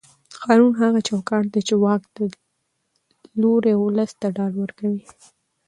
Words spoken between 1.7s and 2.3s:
واک ته